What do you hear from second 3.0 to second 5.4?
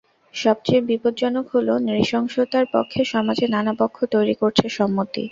সমাজে নানা পক্ষ তৈরি করছে সম্মতি।